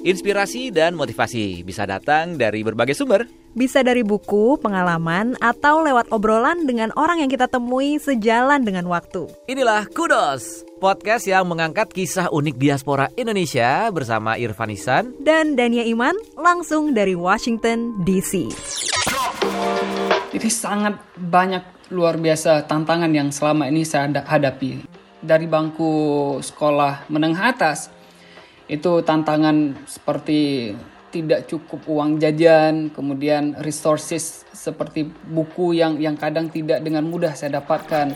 [0.00, 3.28] Inspirasi dan motivasi bisa datang dari berbagai sumber.
[3.52, 9.28] Bisa dari buku, pengalaman, atau lewat obrolan dengan orang yang kita temui sejalan dengan waktu.
[9.44, 16.16] Inilah Kudos, podcast yang mengangkat kisah unik diaspora Indonesia bersama Irfan Isan Dan Dania Iman
[16.32, 18.48] langsung dari Washington, D.C.
[20.32, 24.80] Ini sangat banyak luar biasa tantangan yang selama ini saya hadapi.
[25.20, 25.92] Dari bangku
[26.40, 27.99] sekolah menengah atas,
[28.70, 30.70] itu tantangan seperti
[31.10, 37.58] tidak cukup uang jajan, kemudian resources seperti buku yang yang kadang tidak dengan mudah saya
[37.58, 38.14] dapatkan.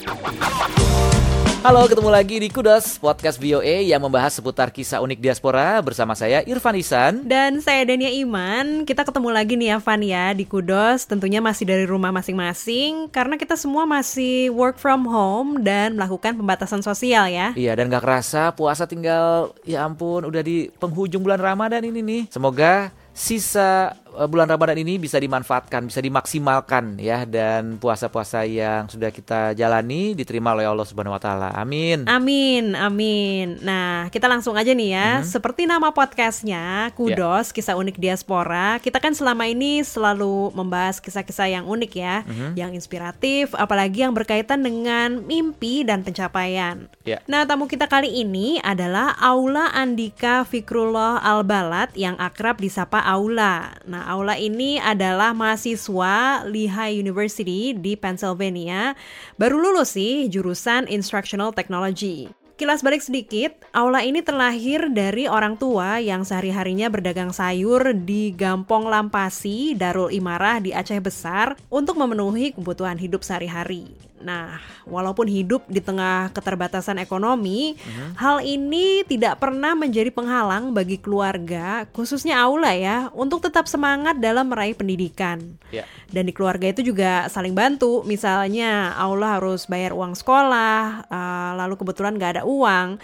[1.65, 6.45] Halo, ketemu lagi di Kudos, podcast VOA yang membahas seputar kisah unik diaspora bersama saya
[6.45, 7.25] Irfan Isan.
[7.25, 11.65] Dan saya Dania Iman, kita ketemu lagi nih ya Van ya di Kudos, tentunya masih
[11.65, 17.57] dari rumah masing-masing karena kita semua masih work from home dan melakukan pembatasan sosial ya.
[17.57, 22.23] Iya, dan gak kerasa puasa tinggal, ya ampun, udah di penghujung bulan Ramadan ini nih.
[22.29, 23.97] Semoga sisa
[24.31, 30.55] bulan Ramadan ini bisa dimanfaatkan, bisa dimaksimalkan ya dan puasa-puasa yang sudah kita jalani diterima
[30.55, 31.51] oleh Allah Subhanahu wa taala.
[31.59, 32.07] Amin.
[32.07, 33.59] Amin, amin.
[33.61, 35.09] Nah, kita langsung aja nih ya.
[35.21, 35.27] Mhm.
[35.27, 38.79] Seperti nama podcastnya, Kudos, kisah unik diaspora.
[38.79, 42.49] Kita kan selama ini selalu membahas kisah-kisah yang unik ya, Mhm.
[42.55, 46.87] yang inspiratif, apalagi yang berkaitan dengan mimpi dan pencapaian.
[47.03, 47.19] Ya.
[47.27, 53.75] Nah, tamu kita kali ini adalah Aula Andika Fikrullah Albalat yang akrab disapa Aula.
[53.85, 58.93] Nah, Aula ini adalah mahasiswa Lehigh University di Pennsylvania.
[59.41, 62.29] Baru lulus sih jurusan Instructional Technology.
[62.55, 68.87] Kilas balik sedikit, Aula ini terlahir dari orang tua yang sehari-harinya berdagang sayur di Gampong
[68.87, 73.91] Lampasi, Darul Imarah di Aceh Besar untuk memenuhi kebutuhan hidup sehari-hari.
[74.25, 74.57] Nah,
[74.89, 77.77] walaupun hidup di tengah keterbatasan ekonomi,
[78.17, 84.49] hal ini tidak pernah menjadi penghalang bagi keluarga, khususnya Aula ya, untuk tetap semangat dalam
[84.49, 85.61] meraih pendidikan.
[85.69, 85.85] Ya.
[86.09, 88.01] Dan di keluarga itu juga saling bantu.
[88.09, 92.97] Misalnya Aula harus bayar uang sekolah, eh, lalu kebetulan gak ada uang.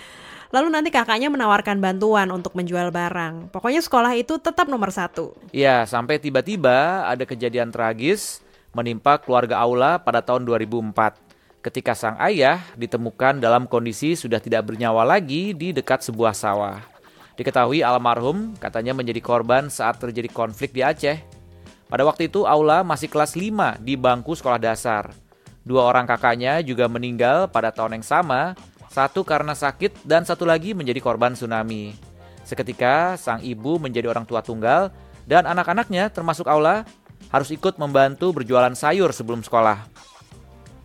[0.51, 3.55] Lalu nanti kakaknya menawarkan bantuan untuk menjual barang.
[3.55, 5.37] Pokoknya sekolah itu tetap nomor satu.
[5.55, 12.65] Ya, sampai tiba-tiba ada kejadian tragis menimpa keluarga Aula pada tahun 2004 ketika sang ayah
[12.77, 16.81] ditemukan dalam kondisi sudah tidak bernyawa lagi di dekat sebuah sawah.
[17.37, 21.21] Diketahui almarhum katanya menjadi korban saat terjadi konflik di Aceh.
[21.89, 25.11] Pada waktu itu Aula masih kelas 5 di bangku sekolah dasar.
[25.61, 28.57] Dua orang kakaknya juga meninggal pada tahun yang sama,
[28.89, 31.93] satu karena sakit dan satu lagi menjadi korban tsunami.
[32.47, 34.91] Seketika sang ibu menjadi orang tua tunggal
[35.29, 36.83] dan anak-anaknya termasuk Aula
[37.29, 39.85] harus ikut membantu berjualan sayur sebelum sekolah.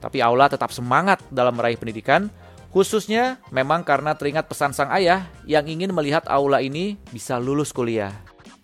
[0.04, 2.28] Tapi Aula tetap semangat dalam meraih pendidikan,
[2.76, 8.14] khususnya memang karena teringat pesan sang ayah yang ingin melihat Aula ini bisa lulus kuliah.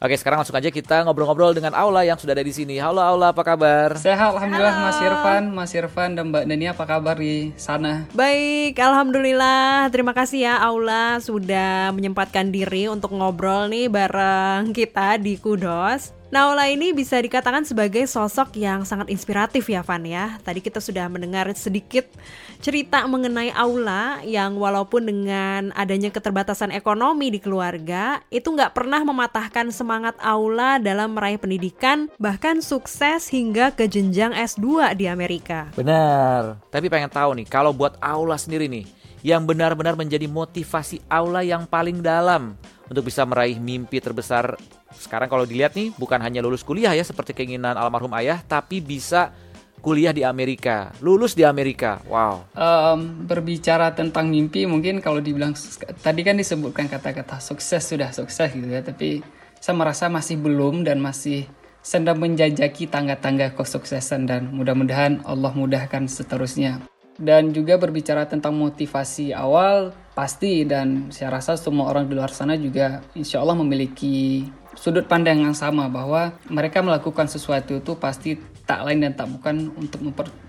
[0.01, 2.81] Oke, sekarang langsung aja kita ngobrol-ngobrol dengan Aula yang sudah ada di sini.
[2.81, 3.93] Halo Aula, apa kabar?
[4.01, 8.09] Sehat alhamdulillah Mas Irfan, Mas Irfan dan Mbak Dania apa kabar di sana?
[8.17, 9.93] Baik, Alhamdulillah.
[9.93, 16.20] Terima kasih ya Aula sudah menyempatkan diri untuk ngobrol nih bareng kita di Kudos.
[16.31, 20.39] Nah, Aula ini bisa dikatakan sebagai sosok yang sangat inspiratif ya, Van ya.
[20.39, 22.07] Tadi kita sudah mendengar sedikit
[22.63, 29.75] cerita mengenai Aula yang walaupun dengan adanya keterbatasan ekonomi di keluarga, itu nggak pernah mematahkan
[29.75, 35.67] semangat Aula dalam meraih pendidikan, bahkan sukses hingga ke jenjang S2 di Amerika.
[35.75, 36.63] Benar.
[36.71, 38.87] Tapi pengen tahu nih, kalau buat Aula sendiri nih,
[39.19, 42.55] yang benar-benar menjadi motivasi Aula yang paling dalam
[42.91, 44.59] untuk bisa meraih mimpi terbesar.
[44.91, 49.31] Sekarang kalau dilihat nih, bukan hanya lulus kuliah ya seperti keinginan almarhum ayah, tapi bisa
[49.79, 52.03] kuliah di Amerika, lulus di Amerika.
[52.05, 52.51] Wow.
[52.53, 55.55] Em, berbicara tentang mimpi mungkin kalau dibilang
[56.03, 59.25] tadi kan disebutkan kata-kata sukses sudah sukses gitu ya tapi
[59.57, 61.49] saya merasa masih belum dan masih
[61.81, 66.85] sedang menjajaki tangga-tangga kesuksesan dan mudah-mudahan Allah mudahkan seterusnya
[67.19, 72.59] dan juga berbicara tentang motivasi awal pasti dan saya rasa semua orang di luar sana
[72.59, 78.87] juga insya Allah memiliki sudut pandang yang sama bahwa mereka melakukan sesuatu itu pasti tak
[78.87, 79.99] lain dan tak bukan untuk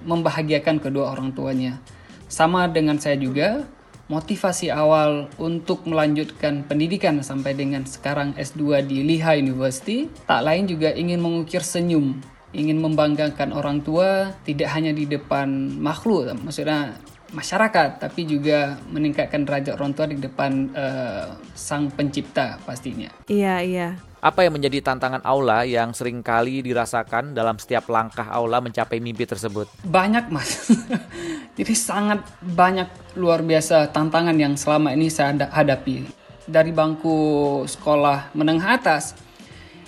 [0.06, 1.82] membahagiakan kedua orang tuanya.
[2.30, 3.66] Sama dengan saya juga,
[4.06, 10.94] motivasi awal untuk melanjutkan pendidikan sampai dengan sekarang S2 di Lehigh University, tak lain juga
[10.94, 12.22] ingin mengukir senyum,
[12.52, 15.48] ingin membanggakan orang tua tidak hanya di depan
[15.80, 16.96] makhluk, maksudnya
[17.32, 23.08] masyarakat, tapi juga meningkatkan derajat orang tua di depan eh, sang pencipta pastinya.
[23.24, 23.88] Iya, iya.
[24.22, 29.26] Apa yang menjadi tantangan Aula yang sering kali dirasakan dalam setiap langkah Aula mencapai mimpi
[29.26, 29.66] tersebut?
[29.82, 30.70] Banyak mas,
[31.58, 32.86] jadi sangat banyak
[33.18, 36.20] luar biasa tantangan yang selama ini saya hada- hadapi.
[36.42, 39.14] dari bangku sekolah menengah atas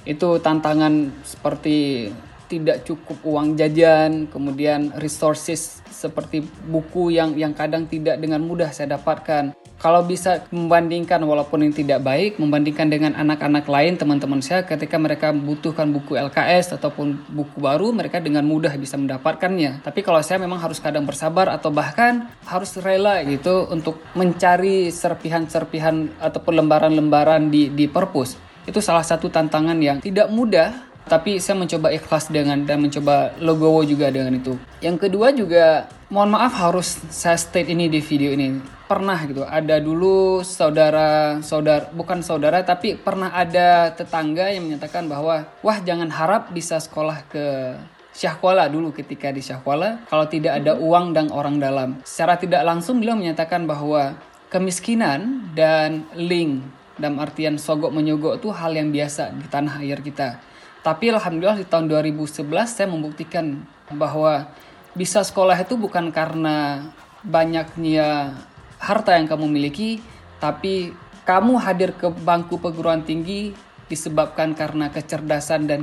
[0.06, 2.06] itu tantangan seperti
[2.54, 8.94] tidak cukup uang jajan, kemudian resources seperti buku yang yang kadang tidak dengan mudah saya
[8.94, 9.56] dapatkan.
[9.74, 15.34] Kalau bisa membandingkan walaupun yang tidak baik, membandingkan dengan anak-anak lain teman-teman saya ketika mereka
[15.34, 19.84] membutuhkan buku LKS ataupun buku baru, mereka dengan mudah bisa mendapatkannya.
[19.84, 26.16] Tapi kalau saya memang harus kadang bersabar atau bahkan harus rela gitu untuk mencari serpihan-serpihan
[26.22, 28.40] ataupun lembaran-lembaran di di perpus.
[28.64, 33.84] Itu salah satu tantangan yang tidak mudah tapi saya mencoba ikhlas dengan dan mencoba logowo
[33.84, 34.56] juga dengan itu.
[34.80, 38.60] Yang kedua juga mohon maaf harus saya state ini di video ini.
[38.84, 45.48] Pernah gitu, ada dulu saudara, saudara bukan saudara tapi pernah ada tetangga yang menyatakan bahwa
[45.64, 47.76] wah jangan harap bisa sekolah ke
[48.14, 51.98] Syahkuala dulu ketika di Syahkuala kalau tidak ada uang dan orang dalam.
[52.06, 54.14] Secara tidak langsung beliau menyatakan bahwa
[54.54, 56.62] kemiskinan dan link
[56.94, 60.38] dalam artian sogok menyogok itu hal yang biasa di tanah air kita
[60.84, 64.52] tapi alhamdulillah di tahun 2011 saya membuktikan bahwa
[64.92, 66.92] bisa sekolah itu bukan karena
[67.24, 68.36] banyaknya
[68.76, 70.04] harta yang kamu miliki,
[70.44, 70.92] tapi
[71.24, 73.56] kamu hadir ke bangku perguruan tinggi
[73.88, 75.80] disebabkan karena kecerdasan dan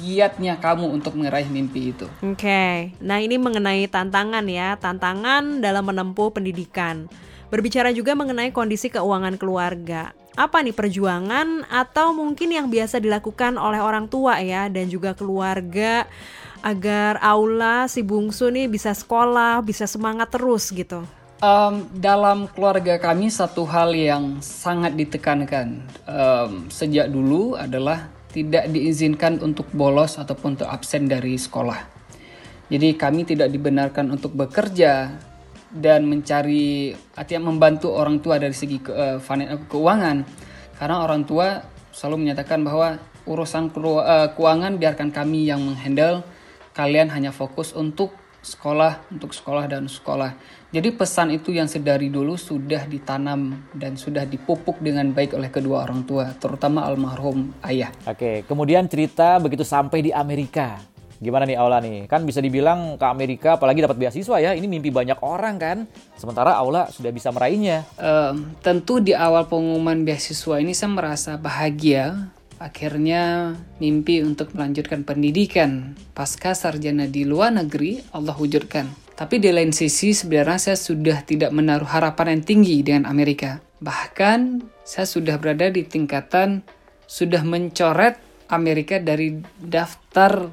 [0.00, 2.08] giatnya kamu untuk meraih mimpi itu.
[2.24, 2.76] Oke, okay.
[3.04, 7.06] nah ini mengenai tantangan ya, tantangan dalam menempuh pendidikan.
[7.52, 13.80] Berbicara juga mengenai kondisi keuangan keluarga apa nih perjuangan atau mungkin yang biasa dilakukan oleh
[13.80, 16.04] orang tua ya dan juga keluarga
[16.60, 21.08] agar Aula si bungsu nih bisa sekolah, bisa semangat terus gitu?
[21.40, 29.40] Um, dalam keluarga kami satu hal yang sangat ditekankan um, sejak dulu adalah tidak diizinkan
[29.40, 31.80] untuk bolos ataupun untuk absen dari sekolah.
[32.72, 35.16] Jadi kami tidak dibenarkan untuk bekerja
[35.76, 39.20] dan mencari artinya membantu orang tua dari segi ke, uh,
[39.68, 40.24] keuangan.
[40.76, 41.60] Karena orang tua
[41.92, 46.24] selalu menyatakan bahwa urusan uh, keuangan biarkan kami yang menghandle
[46.76, 48.12] kalian hanya fokus untuk
[48.46, 50.38] sekolah untuk sekolah dan sekolah.
[50.70, 55.82] Jadi pesan itu yang sedari dulu sudah ditanam dan sudah dipupuk dengan baik oleh kedua
[55.82, 57.90] orang tua terutama almarhum ayah.
[58.06, 60.78] Oke kemudian cerita begitu sampai di Amerika
[61.16, 62.04] Gimana nih Aula nih?
[62.06, 64.50] Kan bisa dibilang ke Amerika apalagi dapat beasiswa ya.
[64.52, 65.78] Ini mimpi banyak orang kan.
[66.16, 67.88] Sementara Aula sudah bisa meraihnya.
[67.96, 72.32] Um, tentu di awal pengumuman beasiswa ini saya merasa bahagia.
[72.56, 78.88] Akhirnya mimpi untuk melanjutkan pendidikan pasca sarjana di luar negeri Allah wujudkan.
[79.16, 83.60] Tapi di lain sisi sebenarnya saya sudah tidak menaruh harapan yang tinggi dengan Amerika.
[83.80, 86.64] Bahkan saya sudah berada di tingkatan
[87.04, 88.16] sudah mencoret
[88.48, 90.48] Amerika dari daftar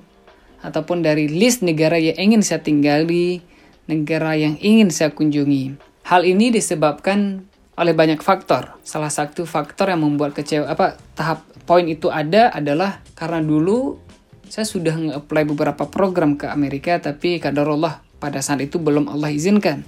[0.63, 3.43] ataupun dari list negara yang ingin saya tinggali,
[3.85, 5.75] negara yang ingin saya kunjungi.
[6.07, 7.43] Hal ini disebabkan
[7.75, 8.79] oleh banyak faktor.
[8.81, 13.99] Salah satu faktor yang membuat kecewa apa tahap poin itu ada adalah karena dulu
[14.47, 19.83] saya sudah nge-apply beberapa program ke Amerika tapi kadarullah pada saat itu belum Allah izinkan.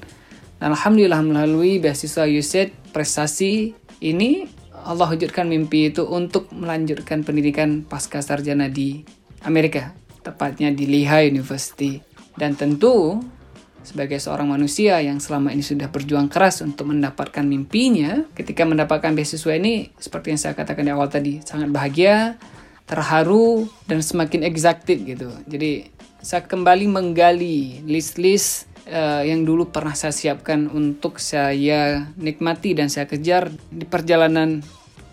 [0.60, 4.48] Dan alhamdulillah melalui beasiswa USAID prestasi ini
[4.88, 9.04] Allah wujudkan mimpi itu untuk melanjutkan pendidikan pasca sarjana di
[9.44, 12.02] Amerika tepatnya di Lehigh University.
[12.34, 13.22] Dan tentu
[13.86, 19.54] sebagai seorang manusia yang selama ini sudah berjuang keras untuk mendapatkan mimpinya, ketika mendapatkan beasiswa
[19.54, 22.42] ini, seperti yang saya katakan di awal tadi, sangat bahagia,
[22.90, 25.30] terharu, dan semakin excited gitu.
[25.46, 25.94] Jadi
[26.26, 33.06] saya kembali menggali list-list uh, yang dulu pernah saya siapkan untuk saya nikmati dan saya
[33.06, 34.66] kejar di perjalanan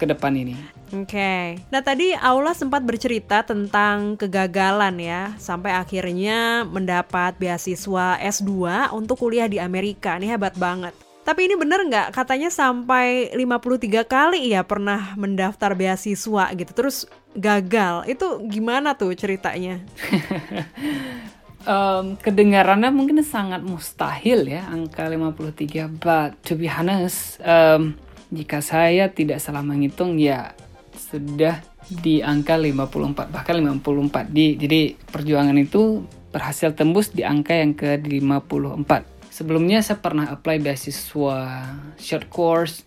[0.02, 0.58] ke depan ini.
[0.90, 1.14] Oke.
[1.14, 1.44] Okay.
[1.70, 9.46] Nah, tadi Aula sempat bercerita tentang kegagalan ya, sampai akhirnya mendapat beasiswa S2 untuk kuliah
[9.46, 10.18] di Amerika.
[10.18, 10.90] Ini hebat banget.
[11.22, 17.06] Tapi ini bener nggak katanya sampai 53 kali ya pernah mendaftar beasiswa gitu terus
[17.38, 18.10] gagal.
[18.10, 19.78] Itu gimana tuh ceritanya?
[21.66, 27.94] um, kedengarannya mungkin sangat mustahil ya angka 53 but to be honest um,
[28.32, 30.56] jika saya tidak salah menghitung ya
[30.96, 37.76] sudah di angka 54 bahkan 54 di jadi perjuangan itu berhasil tembus di angka yang
[37.76, 41.68] ke 54 sebelumnya saya pernah apply beasiswa
[42.00, 42.84] short course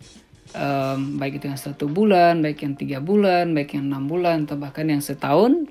[0.55, 4.57] um, baik itu yang satu bulan baik yang tiga bulan baik yang enam bulan atau
[4.57, 5.67] bahkan yang setahun.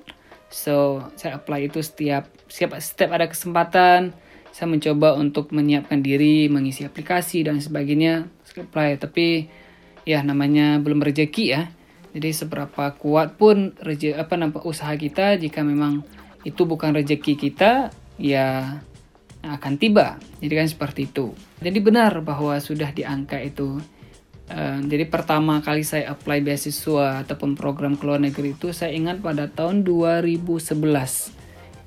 [0.53, 4.15] So saya apply itu setiap setiap setiap ada kesempatan
[4.55, 8.31] saya mencoba untuk menyiapkan diri mengisi aplikasi dan sebagainya.
[8.55, 9.51] Apply tapi
[10.05, 11.63] ya namanya belum rezeki ya.
[12.15, 16.07] Jadi seberapa kuat pun reje, apa nampak usaha kita jika memang
[16.47, 18.79] itu bukan rezeki kita ya
[19.43, 20.23] akan tiba.
[20.39, 21.35] Jadi kan seperti itu.
[21.59, 23.83] Jadi benar bahwa sudah di angka itu
[24.45, 29.25] Uh, jadi pertama kali saya apply beasiswa ataupun program ke luar negeri itu saya ingat
[29.25, 30.77] pada tahun 2011.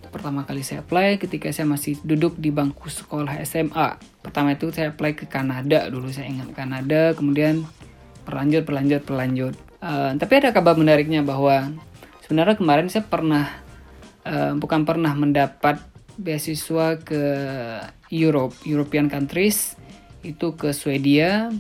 [0.10, 4.02] Pertama kali saya apply ketika saya masih duduk di bangku sekolah SMA.
[4.26, 7.62] Pertama itu saya apply ke Kanada dulu saya ingat Kanada, kemudian
[8.28, 9.56] berlanjut berlanjut berlanjut.
[9.80, 11.72] Uh, tapi ada kabar menariknya bahwa
[12.28, 13.48] sebenarnya kemarin saya pernah
[14.28, 15.80] uh, bukan pernah mendapat
[16.20, 17.24] beasiswa ke
[18.12, 19.80] Europe, European countries
[20.26, 21.54] itu ke Swedia,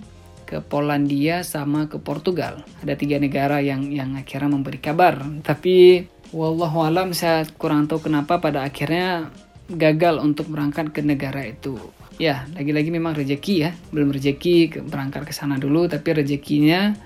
[0.43, 2.67] ke Polandia sama ke Portugal.
[2.83, 5.23] Ada tiga negara yang yang akhirnya memberi kabar.
[5.45, 6.03] Tapi
[6.35, 9.31] wallahualam saya kurang tahu kenapa pada akhirnya
[9.67, 11.75] gagal untuk berangkat ke negara itu.
[12.17, 13.71] Ya, lagi-lagi memang rezeki ya.
[13.93, 16.97] Belum rezeki ke, berangkat ke sana dulu, tapi rezekinya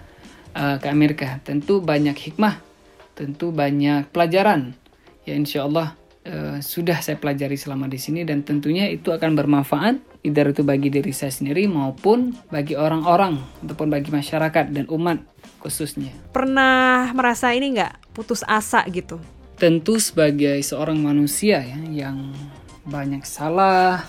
[0.56, 1.40] uh, ke Amerika.
[1.44, 2.64] Tentu banyak hikmah,
[3.16, 4.72] tentu banyak pelajaran.
[5.28, 10.00] Ya insya Allah uh, sudah saya pelajari selama di sini dan tentunya itu akan bermanfaat
[10.22, 15.22] either itu bagi diri saya sendiri maupun bagi orang-orang ataupun bagi masyarakat dan umat
[15.62, 16.14] khususnya.
[16.34, 19.22] Pernah merasa ini nggak putus asa gitu?
[19.62, 22.34] Tentu sebagai seorang manusia ya yang
[22.82, 24.02] banyak salah,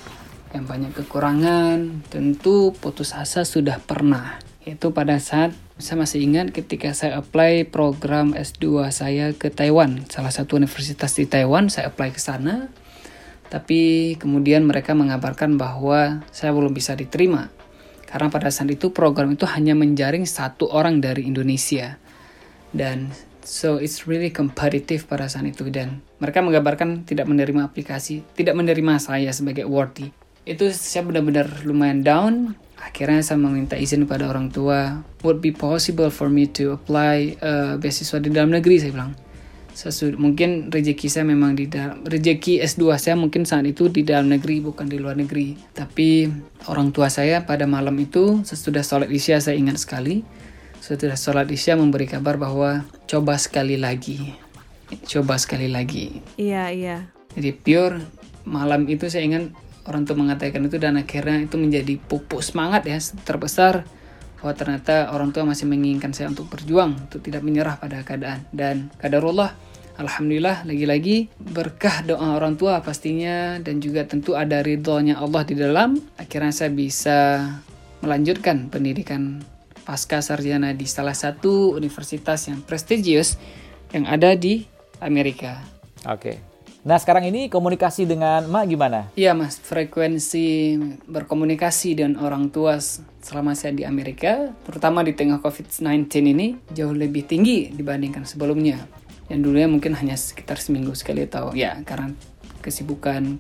[0.53, 4.39] yang banyak kekurangan, tentu putus asa sudah pernah.
[4.63, 10.31] Itu pada saat saya masih ingat ketika saya apply program S2 saya ke Taiwan, salah
[10.31, 12.71] satu universitas di Taiwan, saya apply ke sana
[13.53, 17.53] tapi kemudian mereka mengabarkan bahwa saya belum bisa diterima.
[18.09, 22.01] Karena pada saat itu program itu hanya menjaring satu orang dari Indonesia.
[22.73, 23.13] Dan
[23.45, 25.69] so it's really competitive pada saat itu.
[25.69, 30.09] Dan mereka mengabarkan tidak menerima aplikasi, tidak menerima saya sebagai worthy.
[30.43, 32.35] Itu saya benar-benar lumayan down.
[32.83, 35.07] Akhirnya saya meminta izin pada orang tua.
[35.23, 39.15] Would be possible for me to apply uh, beasiswa di dalam negeri, saya bilang
[39.73, 44.29] Sesud mungkin rezeki saya memang di dalam rezeki S2 saya mungkin saat itu di dalam
[44.29, 46.29] negeri bukan di luar negeri tapi
[46.69, 50.29] orang tua saya pada malam itu sesudah sholat isya saya ingat sekali
[50.85, 54.37] sesudah sholat isya memberi kabar bahwa coba sekali lagi
[55.09, 57.97] coba sekali lagi iya iya jadi pure
[58.45, 62.99] malam itu saya ingat orang tua mengatakan itu dan akhirnya itu menjadi pupuk semangat ya
[63.27, 63.83] terbesar
[64.43, 68.43] bahwa ternyata orang tua masih menginginkan saya untuk berjuang, untuk tidak menyerah pada keadaan.
[68.51, 69.55] Dan kadarullah,
[70.03, 75.95] Alhamdulillah lagi-lagi berkah doa orang tua pastinya dan juga tentu ada ridhonya Allah di dalam.
[76.19, 77.39] Akhirnya saya bisa
[78.03, 79.47] melanjutkan pendidikan
[79.87, 83.39] pasca sarjana di salah satu universitas yang prestigious
[83.95, 84.67] yang ada di
[84.99, 85.63] Amerika.
[86.03, 86.19] Oke.
[86.19, 86.52] Okay.
[86.83, 89.07] Nah sekarang ini komunikasi dengan Mak gimana?
[89.15, 90.75] Iya mas, frekuensi
[91.07, 92.83] berkomunikasi dengan orang tua
[93.23, 98.83] selama saya di Amerika, terutama di tengah COVID-19 ini jauh lebih tinggi dibandingkan sebelumnya.
[99.31, 102.11] Yang dulunya mungkin hanya sekitar seminggu sekali atau ya karena
[102.59, 103.39] kesibukan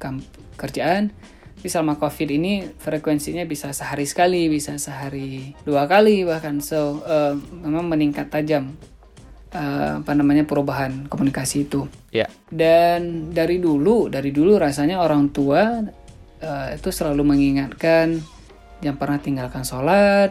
[0.54, 1.10] kerjaan.
[1.58, 6.62] Tapi selama COVID ini frekuensinya bisa sehari sekali, bisa sehari dua kali bahkan.
[6.62, 8.78] So uh, memang meningkat tajam
[9.52, 11.86] uh, apa namanya perubahan komunikasi itu.
[12.10, 12.28] Yeah.
[12.48, 15.80] Dan dari dulu, dari dulu rasanya orang tua
[16.42, 18.20] uh, itu selalu mengingatkan
[18.82, 20.30] jangan pernah tinggalkan sholat,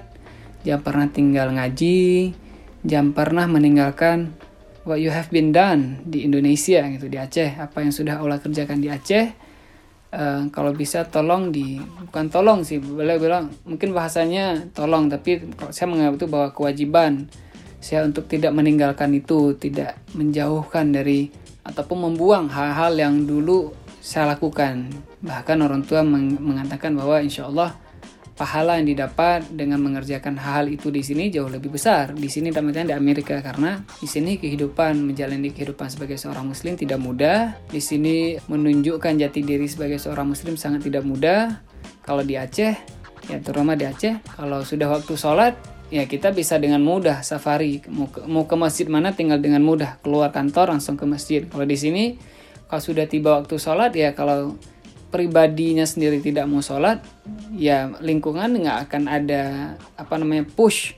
[0.68, 2.36] jangan pernah tinggal ngaji,
[2.84, 4.36] jangan pernah meninggalkan
[4.84, 8.84] what you have been done di Indonesia gitu di Aceh, apa yang sudah Allah kerjakan
[8.84, 9.50] di Aceh.
[10.12, 15.72] Uh, kalau bisa tolong di bukan tolong sih boleh bilang mungkin bahasanya tolong tapi kalau
[15.72, 17.32] saya menganggap itu bahwa kewajiban
[17.82, 21.34] saya untuk tidak meninggalkan itu, tidak menjauhkan dari
[21.66, 24.90] ataupun membuang hal-hal yang dulu saya lakukan.
[25.22, 27.74] Bahkan orang tua meng mengatakan bahwa insya Allah
[28.38, 32.14] pahala yang didapat dengan mengerjakan hal itu di sini jauh lebih besar.
[32.18, 36.98] Di sini dampaknya di Amerika karena di sini kehidupan menjalani kehidupan sebagai seorang muslim tidak
[36.98, 37.54] mudah.
[37.70, 41.62] Di sini menunjukkan jati diri sebagai seorang muslim sangat tidak mudah.
[42.02, 42.74] Kalau di Aceh,
[43.30, 45.54] ya terutama di Aceh, kalau sudah waktu sholat
[45.92, 47.84] ya kita bisa dengan mudah safari.
[47.92, 50.00] Mau ke, mau ke masjid mana tinggal dengan mudah.
[50.00, 51.44] Keluar kantor langsung ke masjid.
[51.46, 52.04] Kalau di sini
[52.72, 54.56] kalau sudah tiba waktu sholat ya kalau
[55.12, 57.04] pribadinya sendiri tidak mau sholat
[57.52, 60.96] ya lingkungan nggak akan ada apa namanya push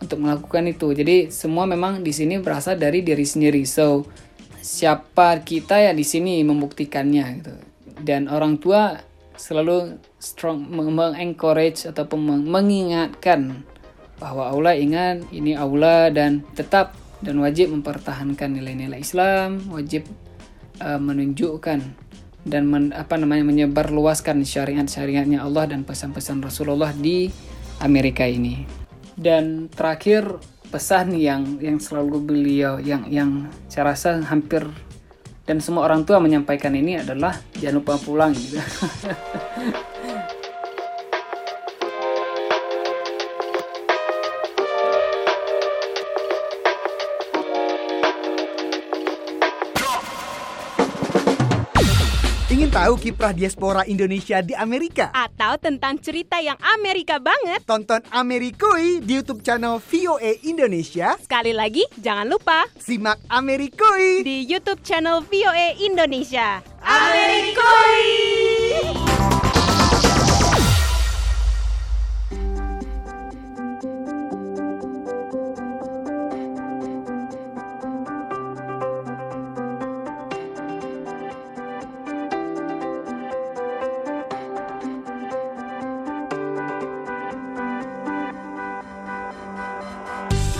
[0.00, 0.96] untuk melakukan itu.
[0.96, 3.68] Jadi semua memang di sini berasal dari diri sendiri.
[3.68, 4.08] So
[4.64, 7.54] siapa kita ya di sini membuktikannya gitu.
[8.00, 8.96] Dan orang tua
[9.36, 13.68] selalu strong mengencourage ataupun mengingatkan
[14.20, 16.92] bahwa Allah ingat ini aula dan tetap
[17.24, 20.04] dan wajib mempertahankan nilai-nilai Islam, wajib
[20.80, 21.80] uh, menunjukkan
[22.44, 27.28] dan men, apa namanya menyebarluaskan syariat-syariatnya Allah dan pesan-pesan Rasulullah di
[27.84, 28.64] Amerika ini.
[29.16, 30.40] Dan terakhir
[30.72, 34.64] pesan yang yang selalu beliau yang yang saya rasa hampir
[35.44, 38.56] dan semua orang tua menyampaikan ini adalah jangan lupa pulang gitu.
[52.60, 55.08] Ingin tahu kiprah diaspora Indonesia di Amerika?
[55.16, 57.64] Atau tentang cerita yang Amerika banget?
[57.64, 61.16] Tonton Amerikui di YouTube channel VOA Indonesia.
[61.16, 66.60] Sekali lagi, jangan lupa Simak Amerikui di YouTube channel VOA Indonesia.
[66.84, 68.29] Amerikui!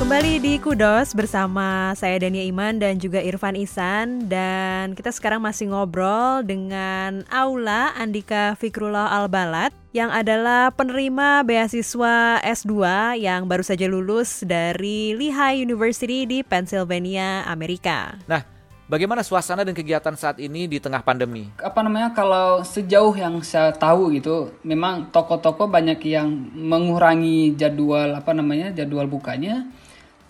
[0.00, 5.68] Kembali di Kudos bersama saya Dania Iman dan juga Irfan Isan dan kita sekarang masih
[5.68, 12.80] ngobrol dengan Aula Andika Fikrullah Albalat yang adalah penerima beasiswa S2
[13.20, 18.16] yang baru saja lulus dari Lehigh University di Pennsylvania, Amerika.
[18.24, 18.40] Nah,
[18.88, 21.52] bagaimana suasana dan kegiatan saat ini di tengah pandemi?
[21.60, 28.32] Apa namanya kalau sejauh yang saya tahu gitu, memang toko-toko banyak yang mengurangi jadwal apa
[28.32, 29.68] namanya jadwal bukanya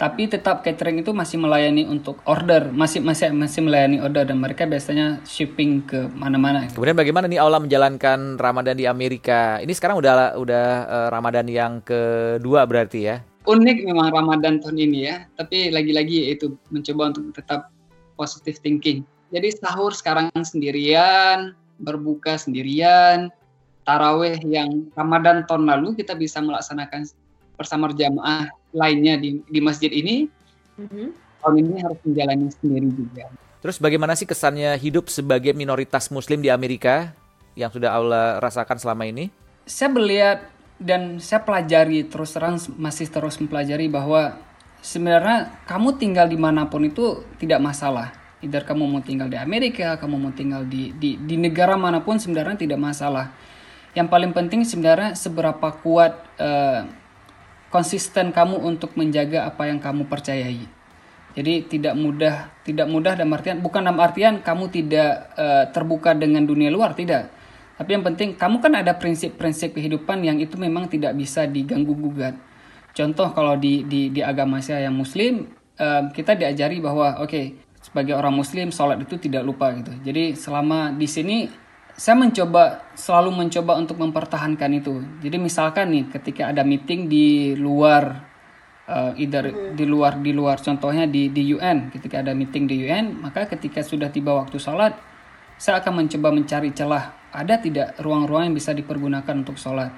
[0.01, 4.65] tapi tetap catering itu masih melayani untuk order masih masih masih melayani order dan mereka
[4.65, 6.73] biasanya shipping ke mana-mana.
[6.73, 9.61] Kemudian bagaimana nih Allah menjalankan Ramadan di Amerika?
[9.61, 13.21] Ini sekarang udah udah uh, Ramadan yang kedua berarti ya?
[13.45, 17.69] Unik memang Ramadan tahun ini ya, tapi lagi-lagi itu mencoba untuk tetap
[18.17, 19.05] positive thinking.
[19.33, 23.29] Jadi sahur sekarang sendirian, berbuka sendirian,
[23.85, 27.05] taraweh yang Ramadan tahun lalu kita bisa melaksanakan
[27.57, 30.31] bersama jamaah lainnya di, di masjid ini
[30.79, 31.07] mm-hmm.
[31.43, 33.25] tahun ini harus menjalani sendiri juga.
[33.61, 37.13] Terus bagaimana sih kesannya hidup sebagai minoritas Muslim di Amerika
[37.59, 39.29] yang sudah Allah rasakan selama ini?
[39.69, 40.49] Saya melihat
[40.81, 44.41] dan saya pelajari terus terang masih terus mempelajari bahwa
[44.81, 48.17] sebenarnya kamu tinggal di mana pun itu tidak masalah.
[48.41, 52.17] Either kamu mau tinggal di Amerika, kamu mau tinggal di, di, di negara mana pun
[52.17, 53.37] sebenarnya tidak masalah.
[53.93, 56.89] Yang paling penting sebenarnya seberapa kuat uh,
[57.71, 60.67] konsisten kamu untuk menjaga apa yang kamu percayai.
[61.31, 66.43] Jadi tidak mudah, tidak mudah dalam artian bukan dalam artian kamu tidak uh, terbuka dengan
[66.43, 67.31] dunia luar, tidak.
[67.79, 72.35] Tapi yang penting kamu kan ada prinsip-prinsip kehidupan yang itu memang tidak bisa diganggu gugat.
[72.91, 75.47] Contoh kalau di di, di agama saya yang Muslim,
[75.79, 79.95] uh, kita diajari bahwa oke okay, sebagai orang Muslim sholat itu tidak lupa gitu.
[80.03, 81.47] Jadi selama di sini
[82.01, 85.05] saya mencoba selalu mencoba untuk mempertahankan itu.
[85.21, 88.25] Jadi misalkan nih ketika ada meeting di luar
[88.89, 89.77] uh, either hmm.
[89.77, 93.85] di luar di luar contohnya di di UN ketika ada meeting di UN maka ketika
[93.85, 94.99] sudah tiba waktu sholat
[95.61, 99.95] saya akan mencoba mencari celah ada tidak ruang-ruang yang bisa dipergunakan untuk sholat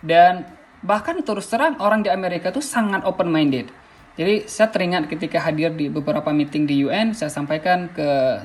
[0.00, 0.48] dan
[0.80, 3.68] bahkan terus terang orang di Amerika itu sangat open minded
[4.16, 8.40] jadi saya teringat ketika hadir di beberapa meeting di UN saya sampaikan ke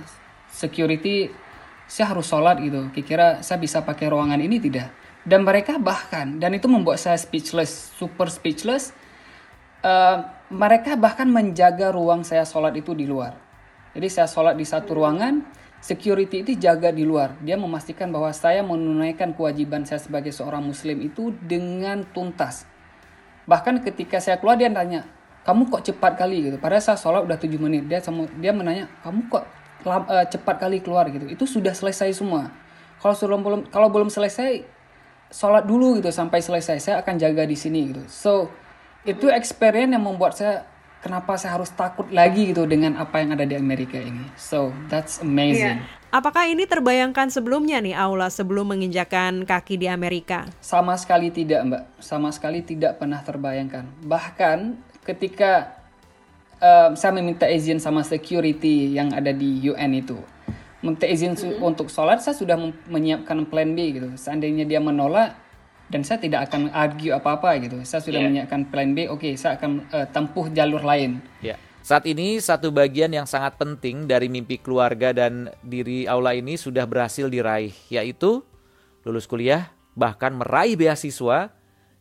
[0.52, 1.45] security
[1.86, 2.90] saya harus sholat gitu.
[2.92, 4.90] Kira-kira saya bisa pakai ruangan ini tidak?
[5.26, 8.94] Dan mereka bahkan dan itu membuat saya speechless super speechless
[9.82, 10.22] uh,
[10.54, 13.34] mereka bahkan menjaga ruang saya sholat itu di luar.
[13.98, 15.42] Jadi saya sholat di satu ruangan
[15.82, 17.38] security itu jaga di luar.
[17.42, 22.70] Dia memastikan bahwa saya menunaikan kewajiban saya sebagai seorang muslim itu dengan tuntas.
[23.46, 25.06] Bahkan ketika saya keluar dia tanya
[25.46, 26.50] kamu kok cepat kali?
[26.50, 26.58] Gitu.
[26.58, 27.86] Padahal saya sholat udah 7 menit.
[27.86, 28.02] Dia
[28.42, 29.46] dia menanya kamu kok
[29.86, 32.50] uh, cepat kali keluar gitu itu sudah selesai semua
[33.00, 34.66] kalau belum belum kalau belum selesai
[35.30, 38.50] sholat dulu gitu sampai selesai saya akan jaga di sini gitu so
[39.06, 40.66] itu experience yang membuat saya
[41.06, 45.22] kenapa saya harus takut lagi gitu dengan apa yang ada di Amerika ini so that's
[45.22, 46.04] amazing yeah.
[46.16, 50.48] Apakah ini terbayangkan sebelumnya nih Aula sebelum menginjakan kaki di Amerika?
[50.64, 51.84] Sama sekali tidak, Mbak.
[52.00, 53.84] Sama sekali tidak pernah terbayangkan.
[54.08, 55.76] Bahkan ketika
[56.66, 60.18] uh, saya meminta izin sama security yang ada di UN itu
[60.82, 61.62] minta izin mm-hmm.
[61.62, 62.58] untuk sholat saya sudah
[62.90, 65.38] menyiapkan plan B gitu seandainya dia menolak
[65.90, 68.28] dan saya tidak akan argue apa-apa gitu saya sudah yeah.
[68.30, 71.58] menyiapkan plan B oke okay, saya akan uh, tempuh jalur lain yeah.
[71.86, 76.82] Saat ini satu bagian yang sangat penting dari mimpi keluarga dan diri Aula ini sudah
[76.90, 78.42] berhasil diraih, yaitu
[79.06, 81.54] lulus kuliah bahkan meraih beasiswa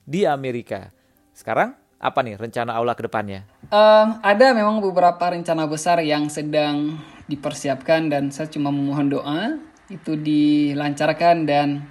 [0.08, 0.88] di Amerika.
[1.36, 3.44] Sekarang apa nih rencana aula ke depannya?
[3.72, 9.56] Um, ada memang beberapa rencana besar yang sedang dipersiapkan dan saya cuma memohon doa
[9.88, 11.88] itu dilancarkan dan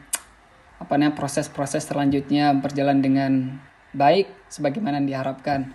[0.77, 3.31] apa namanya proses-proses selanjutnya berjalan dengan
[3.95, 5.71] baik sebagaimana yang diharapkan.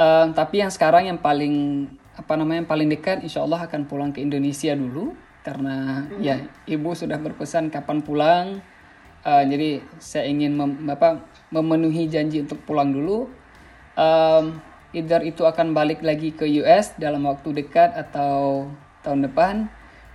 [0.00, 4.10] Um, tapi yang sekarang yang paling apa namanya yang paling dekat insya Allah akan pulang
[4.16, 5.12] ke Indonesia dulu
[5.44, 6.20] karena hmm.
[6.24, 8.46] ya ibu sudah berpesan kapan pulang.
[9.20, 11.20] Uh, jadi saya ingin mem, apa,
[11.52, 13.28] memenuhi janji untuk pulang dulu
[13.92, 14.44] um,
[14.90, 18.66] either itu akan balik lagi ke US dalam waktu dekat atau
[19.00, 19.70] tahun depan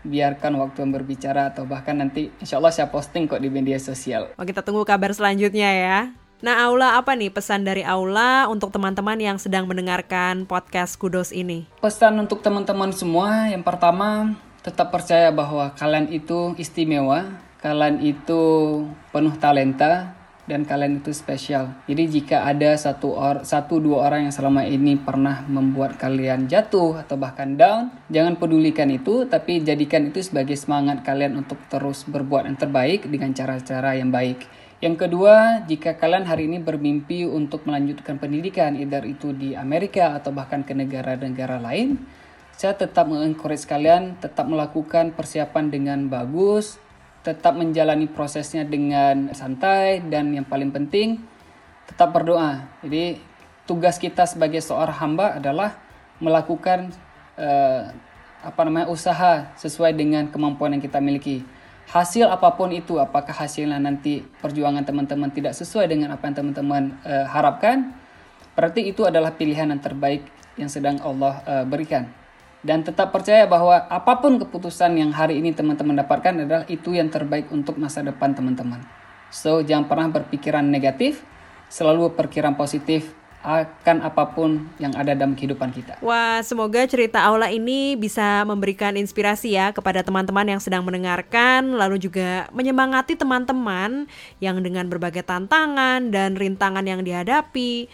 [0.06, 4.32] biarkan waktu yang berbicara atau bahkan nanti insya Allah saya posting kok di media sosial.
[4.38, 6.00] Oh, kita tunggu kabar selanjutnya ya.
[6.46, 11.66] Nah, Aula apa nih pesan dari Aula untuk teman-teman yang sedang mendengarkan podcast Kudos ini?
[11.82, 18.42] Pesan untuk teman-teman semua, yang pertama tetap percaya bahwa kalian itu istimewa, kalian itu
[19.10, 20.15] penuh talenta,
[20.46, 21.74] dan kalian itu spesial.
[21.90, 27.02] Jadi jika ada satu or, satu dua orang yang selama ini pernah membuat kalian jatuh
[27.02, 32.46] atau bahkan down, jangan pedulikan itu, tapi jadikan itu sebagai semangat kalian untuk terus berbuat
[32.46, 34.46] yang terbaik dengan cara-cara yang baik.
[34.84, 40.30] Yang kedua, jika kalian hari ini bermimpi untuk melanjutkan pendidikan, either itu di Amerika atau
[40.30, 42.06] bahkan ke negara-negara lain,
[42.56, 46.80] saya tetap mengencourage kalian tetap melakukan persiapan dengan bagus,
[47.26, 51.26] tetap menjalani prosesnya dengan santai, dan yang paling penting,
[51.90, 52.70] tetap berdoa.
[52.86, 53.18] Jadi,
[53.66, 55.82] tugas kita sebagai seorang hamba adalah
[56.22, 56.94] melakukan
[57.36, 57.90] uh,
[58.46, 61.42] apa namanya usaha sesuai dengan kemampuan yang kita miliki
[61.90, 66.84] hasil apa pun itu apakah hasilnya nanti perjuangan teman-teman tidak sesuai dengan apa yang teman-teman
[67.06, 67.94] uh, harapkan
[68.54, 70.26] berarti itu adalah pilihan yang terbaik
[70.62, 72.10] yang sedang Allah uh, berikan
[72.66, 77.14] dan tetap percaya bahwa apa pun keputusan yang hari ini teman-teman dapatkan adalah itu yang
[77.14, 78.82] terbaik untuk masa depan teman-teman
[79.30, 81.22] so jangan pernah berpikiran negatif
[81.70, 83.14] selalu berpikiran positif
[83.46, 86.02] akan apa pun yang ada dalam kehidupan kita.
[86.02, 92.02] Wah, semoga cerita Aula ini bisa memberikan inspirasi ya kepada teman-teman yang sedang mendengarkan, lalu
[92.02, 94.10] juga menyemangati teman-teman
[94.42, 97.86] yang dengan berbagai tantangan dan rintangan yang dihadapi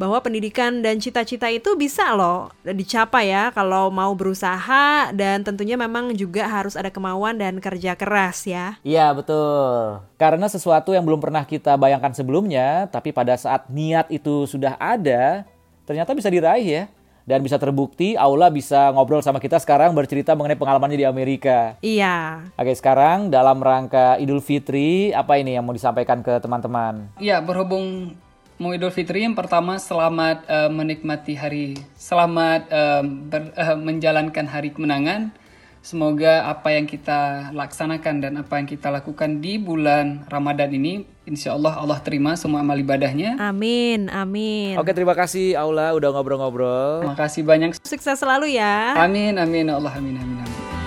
[0.00, 6.16] bahwa pendidikan dan cita-cita itu bisa loh dicapai ya kalau mau berusaha dan tentunya memang
[6.16, 8.80] juga harus ada kemauan dan kerja keras ya.
[8.80, 10.00] Iya betul.
[10.16, 15.44] Karena sesuatu yang belum pernah kita bayangkan sebelumnya, tapi pada saat niat itu sudah ada,
[15.84, 16.84] ternyata bisa diraih ya
[17.28, 21.76] dan bisa terbukti Aula bisa ngobrol sama kita sekarang bercerita mengenai pengalamannya di Amerika.
[21.84, 22.48] Iya.
[22.56, 27.12] Oke, sekarang dalam rangka Idul Fitri, apa ini yang mau disampaikan ke teman-teman?
[27.20, 28.16] Iya, berhubung
[28.60, 34.76] mau Idul Fitri yang pertama selamat uh, menikmati hari, selamat uh, ber, uh, menjalankan hari
[34.76, 35.32] kemenangan.
[35.80, 41.56] Semoga apa yang kita laksanakan dan apa yang kita lakukan di bulan Ramadan ini, insya
[41.56, 43.40] Allah Allah terima semua amal ibadahnya.
[43.40, 44.76] Amin, amin.
[44.76, 47.00] Oke, terima kasih Aula udah ngobrol-ngobrol.
[47.00, 47.80] Terima kasih banyak.
[47.80, 48.92] Sukses selalu ya.
[49.00, 50.36] Amin, amin, Allah amin, amin.
[50.44, 50.79] amin.